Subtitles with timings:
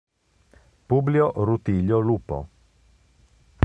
[0.87, 2.39] Publio Rutilio Lupo